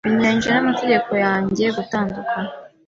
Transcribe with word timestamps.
Binyuranyije 0.07 0.49
n'amategeko 0.53 1.11
yanjye 1.25 1.65
gutandukana. 1.77 2.51